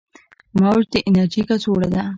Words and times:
موج 0.59 0.83
د 0.93 0.95
انرژي 1.07 1.41
کڅوړه 1.49 1.87
ده. 1.93 2.03